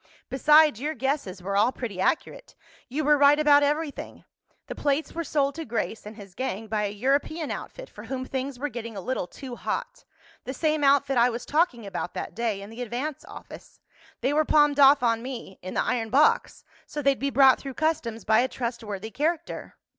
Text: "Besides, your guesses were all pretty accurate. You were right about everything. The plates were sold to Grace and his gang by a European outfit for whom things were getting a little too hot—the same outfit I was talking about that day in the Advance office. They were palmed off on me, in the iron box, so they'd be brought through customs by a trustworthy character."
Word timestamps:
"Besides, 0.29 0.81
your 0.81 0.95
guesses 0.95 1.43
were 1.43 1.55
all 1.55 1.71
pretty 1.71 2.01
accurate. 2.01 2.55
You 2.89 3.03
were 3.03 3.19
right 3.19 3.37
about 3.37 3.61
everything. 3.61 4.23
The 4.65 4.73
plates 4.73 5.13
were 5.13 5.23
sold 5.23 5.53
to 5.53 5.63
Grace 5.63 6.07
and 6.07 6.15
his 6.15 6.33
gang 6.33 6.65
by 6.65 6.85
a 6.85 6.89
European 6.91 7.51
outfit 7.51 7.87
for 7.87 8.05
whom 8.05 8.25
things 8.25 8.57
were 8.57 8.67
getting 8.69 8.97
a 8.97 8.99
little 8.99 9.27
too 9.27 9.55
hot—the 9.55 10.53
same 10.55 10.83
outfit 10.83 11.17
I 11.17 11.29
was 11.29 11.45
talking 11.45 11.85
about 11.85 12.15
that 12.15 12.33
day 12.33 12.63
in 12.63 12.71
the 12.71 12.81
Advance 12.81 13.23
office. 13.25 13.79
They 14.21 14.33
were 14.33 14.43
palmed 14.43 14.79
off 14.79 15.03
on 15.03 15.21
me, 15.21 15.59
in 15.61 15.75
the 15.75 15.83
iron 15.85 16.09
box, 16.09 16.63
so 16.87 17.03
they'd 17.03 17.19
be 17.19 17.29
brought 17.29 17.59
through 17.59 17.75
customs 17.75 18.25
by 18.25 18.39
a 18.39 18.47
trustworthy 18.47 19.11
character." 19.11 19.75